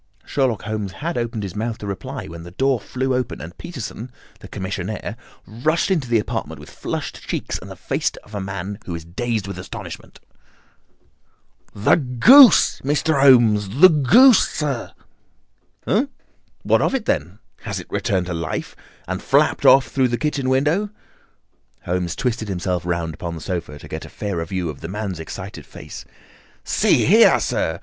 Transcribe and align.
Sherlock 0.25 0.63
Holmes 0.63 0.93
had 0.93 1.15
opened 1.15 1.43
his 1.43 1.55
mouth 1.55 1.77
to 1.77 1.85
reply, 1.85 2.25
when 2.25 2.41
the 2.41 2.49
door 2.49 2.79
flew 2.79 3.13
open, 3.13 3.39
and 3.39 3.55
Peterson, 3.59 4.11
the 4.39 4.47
commissionaire, 4.47 5.15
rushed 5.45 5.91
into 5.91 6.09
the 6.09 6.17
apartment 6.17 6.59
with 6.59 6.71
flushed 6.71 7.21
cheeks 7.27 7.59
and 7.59 7.69
the 7.69 7.75
face 7.75 8.09
of 8.23 8.33
a 8.33 8.41
man 8.41 8.79
who 8.87 8.95
is 8.95 9.05
dazed 9.05 9.45
with 9.47 9.59
astonishment. 9.59 10.19
"The 11.75 11.97
goose, 11.97 12.81
Mr. 12.83 13.21
Holmes! 13.21 13.79
The 13.79 13.89
goose, 13.89 14.39
sir!" 14.49 14.89
he 15.85 15.91
gasped. 15.91 16.09
"Eh? 16.09 16.23
What 16.63 16.81
of 16.81 16.95
it, 16.95 17.05
then? 17.05 17.37
Has 17.61 17.79
it 17.79 17.85
returned 17.91 18.25
to 18.25 18.33
life 18.33 18.75
and 19.07 19.21
flapped 19.21 19.67
off 19.67 19.89
through 19.89 20.07
the 20.07 20.17
kitchen 20.17 20.49
window?" 20.49 20.89
Holmes 21.85 22.15
twisted 22.15 22.47
himself 22.47 22.87
round 22.87 23.13
upon 23.13 23.35
the 23.35 23.39
sofa 23.41 23.77
to 23.77 23.87
get 23.87 24.03
a 24.05 24.09
fairer 24.09 24.45
view 24.45 24.67
of 24.67 24.81
the 24.81 24.87
man's 24.87 25.19
excited 25.19 25.63
face. 25.67 26.05
"See 26.63 27.05
here, 27.05 27.39
sir! 27.39 27.79